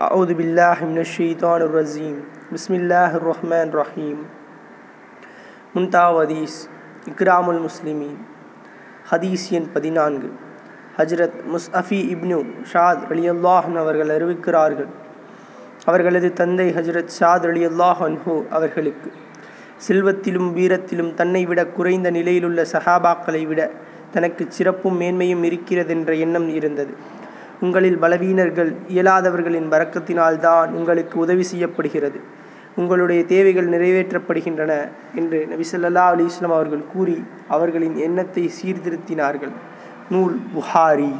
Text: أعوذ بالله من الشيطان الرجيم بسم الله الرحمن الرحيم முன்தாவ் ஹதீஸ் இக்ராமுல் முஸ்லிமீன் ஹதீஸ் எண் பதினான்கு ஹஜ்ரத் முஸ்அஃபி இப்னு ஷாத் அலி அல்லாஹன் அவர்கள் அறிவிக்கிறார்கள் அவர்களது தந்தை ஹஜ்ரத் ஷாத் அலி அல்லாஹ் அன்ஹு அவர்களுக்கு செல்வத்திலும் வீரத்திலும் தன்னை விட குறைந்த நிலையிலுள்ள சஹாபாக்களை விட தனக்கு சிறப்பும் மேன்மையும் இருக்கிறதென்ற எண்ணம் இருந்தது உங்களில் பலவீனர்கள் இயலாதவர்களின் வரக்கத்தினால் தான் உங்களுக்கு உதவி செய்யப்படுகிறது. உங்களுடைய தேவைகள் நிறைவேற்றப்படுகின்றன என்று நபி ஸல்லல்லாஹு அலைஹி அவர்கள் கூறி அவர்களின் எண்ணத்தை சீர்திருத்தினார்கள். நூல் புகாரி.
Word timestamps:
أعوذ 0.00 0.30
بالله 0.34 0.78
من 0.84 0.98
الشيطان 1.00 1.60
الرجيم 1.62 2.16
بسم 2.52 2.72
الله 2.74 3.10
الرحمن 3.16 3.66
الرحيم 3.66 4.18
முன்தாவ் 5.74 6.16
ஹதீஸ் 6.20 6.58
இக்ராமுல் 7.10 7.58
முஸ்லிமீன் 7.64 8.20
ஹதீஸ் 9.08 9.44
எண் 9.56 9.66
பதினான்கு 9.74 10.28
ஹஜ்ரத் 10.96 11.36
முஸ்அஃபி 11.52 11.98
இப்னு 12.14 12.38
ஷாத் 12.70 13.02
அலி 13.10 13.24
அல்லாஹன் 13.32 13.76
அவர்கள் 13.76 14.12
அறிவிக்கிறார்கள் 14.14 14.88
அவர்களது 15.86 16.28
தந்தை 16.40 16.66
ஹஜ்ரத் 16.78 17.12
ஷாத் 17.18 17.46
அலி 17.50 17.64
அல்லாஹ் 17.70 18.00
அன்ஹு 18.06 18.36
அவர்களுக்கு 18.58 19.10
செல்வத்திலும் 19.86 20.50
வீரத்திலும் 20.58 21.12
தன்னை 21.14 21.42
விட 21.50 21.62
குறைந்த 21.76 22.10
நிலையிலுள்ள 22.10 22.62
சஹாபாக்களை 22.74 23.42
விட 23.50 23.60
தனக்கு 24.14 24.44
சிறப்பும் 24.58 24.98
மேன்மையும் 25.02 25.44
இருக்கிறதென்ற 25.50 26.12
எண்ணம் 26.24 26.48
இருந்தது 26.58 26.94
உங்களில் 27.61 27.97
பலவீனர்கள் 27.97 28.71
இயலாதவர்களின் 28.87 29.67
வரக்கத்தினால் 29.71 30.39
தான் 30.39 30.69
உங்களுக்கு 30.73 31.19
உதவி 31.19 31.43
செய்யப்படுகிறது. 31.43 32.19
உங்களுடைய 32.75 33.23
தேவைகள் 33.23 33.69
நிறைவேற்றப்படுகின்றன 33.69 34.73
என்று 35.15 35.39
நபி 35.47 35.65
ஸல்லல்லாஹு 35.71 36.13
அலைஹி 36.15 36.51
அவர்கள் 36.51 36.83
கூறி 36.93 37.17
அவர்களின் 37.47 37.95
எண்ணத்தை 37.97 38.43
சீர்திருத்தினார்கள். 38.59 39.53
நூல் 40.09 40.37
புகாரி. 40.55 41.13